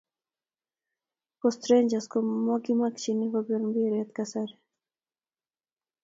Post 1.39 1.61
rangers 1.71 2.05
ko 2.11 2.17
makichamchin 2.45 3.19
kopir 3.31 3.61
mbire 3.69 3.99
kasari 4.15 4.55